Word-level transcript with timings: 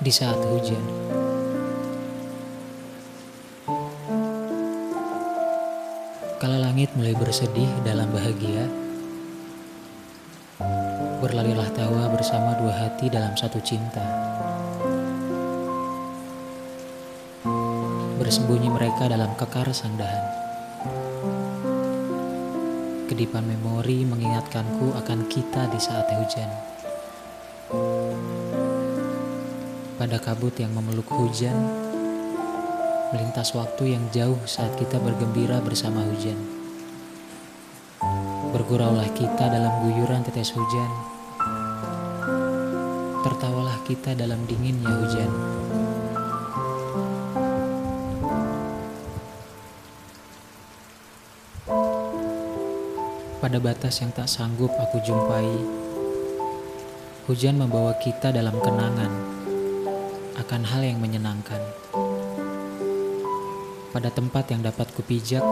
di 0.00 0.08
saat 0.08 0.40
hujan. 0.40 0.80
Kala 6.40 6.56
langit 6.56 6.88
mulai 6.96 7.12
bersedih 7.12 7.68
dalam 7.84 8.08
bahagia, 8.08 8.64
berlarilah 11.20 11.68
tawa 11.76 12.08
bersama 12.16 12.56
dua 12.56 12.72
hati 12.80 13.12
dalam 13.12 13.36
satu 13.36 13.60
cinta. 13.60 14.00
Bersembunyi 18.16 18.72
mereka 18.72 19.04
dalam 19.04 19.36
kekar 19.36 19.68
sang 19.76 20.00
dahan. 20.00 20.24
Kedipan 23.04 23.44
memori 23.44 24.08
mengingatkanku 24.08 24.96
akan 24.96 25.28
kita 25.28 25.68
di 25.68 25.76
saat 25.76 26.08
hujan. 26.08 26.48
Pada 30.00 30.16
kabut 30.16 30.56
yang 30.56 30.72
memeluk 30.72 31.12
hujan, 31.12 31.52
melintas 33.12 33.52
waktu 33.52 34.00
yang 34.00 34.04
jauh 34.08 34.40
saat 34.48 34.72
kita 34.80 34.96
bergembira 34.96 35.60
bersama 35.60 36.00
hujan. 36.08 36.40
Berguraulah 38.48 39.12
kita 39.12 39.52
dalam 39.52 39.68
guyuran 39.84 40.24
tetes 40.24 40.56
hujan, 40.56 40.88
tertawalah 43.28 43.76
kita 43.84 44.16
dalam 44.16 44.40
dinginnya 44.48 44.88
hujan. 44.88 45.30
Pada 53.36 53.60
batas 53.60 54.00
yang 54.00 54.16
tak 54.16 54.32
sanggup 54.32 54.72
aku 54.80 54.96
jumpai, 55.04 55.44
hujan 57.28 57.60
membawa 57.60 57.92
kita 58.00 58.32
dalam 58.32 58.56
kenangan 58.64 59.29
akan 60.40 60.64
hal 60.64 60.80
yang 60.80 60.96
menyenangkan. 60.96 61.60
Pada 63.92 64.08
tempat 64.08 64.48
yang 64.48 64.64
dapat 64.64 64.88
kupijak, 64.96 65.44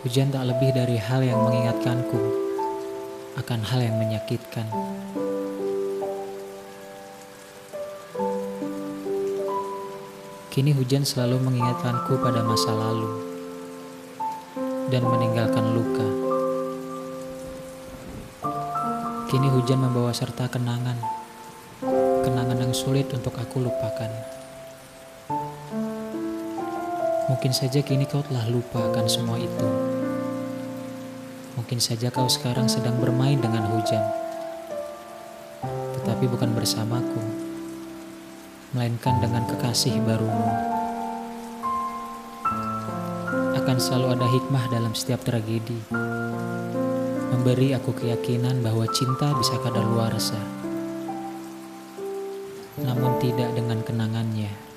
hujan 0.00 0.32
tak 0.32 0.48
lebih 0.48 0.72
dari 0.72 0.96
hal 0.96 1.20
yang 1.20 1.36
mengingatkanku 1.44 2.16
akan 3.36 3.60
hal 3.60 3.80
yang 3.84 4.00
menyakitkan. 4.00 4.64
Kini 10.48 10.72
hujan 10.72 11.04
selalu 11.04 11.44
mengingatkanku 11.44 12.18
pada 12.24 12.40
masa 12.40 12.72
lalu 12.72 13.10
dan 14.88 15.04
meninggalkan 15.04 15.76
luka. 15.76 16.08
Kini 19.28 19.52
hujan 19.52 19.84
membawa 19.84 20.10
serta 20.16 20.48
kenangan 20.48 21.17
kenangan 22.28 22.60
yang 22.60 22.76
sulit 22.76 23.08
untuk 23.16 23.32
aku 23.40 23.64
lupakan. 23.64 24.12
Mungkin 27.32 27.56
saja 27.56 27.80
kini 27.80 28.04
kau 28.04 28.20
telah 28.20 28.44
lupa 28.52 28.84
akan 28.92 29.06
semua 29.08 29.40
itu. 29.40 29.68
Mungkin 31.56 31.80
saja 31.80 32.12
kau 32.12 32.28
sekarang 32.28 32.68
sedang 32.68 33.00
bermain 33.00 33.40
dengan 33.40 33.64
hujan, 33.72 34.04
tetapi 35.96 36.28
bukan 36.28 36.52
bersamaku, 36.52 37.20
melainkan 38.76 39.24
dengan 39.24 39.48
kekasih 39.48 39.96
barumu. 40.04 40.52
Akan 43.56 43.80
selalu 43.80 44.20
ada 44.20 44.26
hikmah 44.28 44.64
dalam 44.68 44.92
setiap 44.92 45.24
tragedi, 45.24 45.80
memberi 47.32 47.72
aku 47.72 47.96
keyakinan 47.96 48.60
bahwa 48.60 48.84
cinta 48.92 49.32
bisa 49.36 49.56
kadaluarsa 49.64 50.57
namun 52.82 53.18
tidak 53.18 53.50
dengan 53.56 53.82
kenangannya. 53.82 54.67